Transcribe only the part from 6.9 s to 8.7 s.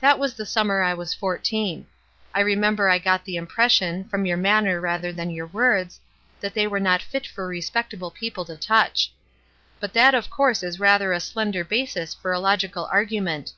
fit for respectable people to